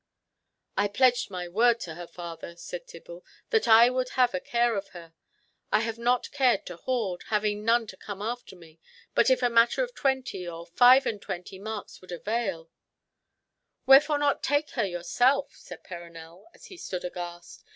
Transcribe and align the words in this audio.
"I 0.75 0.87
pledged 0.87 1.29
my 1.29 1.47
word 1.47 1.79
to 1.81 1.93
her 1.93 2.07
father," 2.07 2.55
said 2.55 2.87
Tibble, 2.87 3.23
"that 3.51 3.67
I 3.67 3.91
would 3.91 4.09
have 4.17 4.33
a 4.33 4.39
care 4.39 4.75
of 4.75 4.87
her. 4.97 5.13
I 5.71 5.81
have 5.81 5.99
not 5.99 6.31
cared 6.31 6.65
to 6.65 6.77
hoard, 6.77 7.25
having 7.27 7.63
none 7.63 7.85
to 7.85 7.97
come 7.97 8.19
after 8.19 8.55
me, 8.55 8.79
but 9.13 9.29
if 9.29 9.43
a 9.43 9.47
matter 9.51 9.83
of 9.83 9.93
twenty 9.93 10.47
or 10.47 10.65
five 10.65 11.05
and 11.05 11.21
twenty 11.21 11.59
marks 11.59 12.01
would 12.01 12.11
avail—" 12.11 12.71
"Wherefore 13.85 14.17
not 14.17 14.41
take 14.41 14.71
her 14.71 14.85
yourself?" 14.85 15.51
said 15.53 15.83
Perronel, 15.83 16.47
as 16.55 16.65
he 16.65 16.77
stood 16.77 17.05
aghast. 17.05 17.63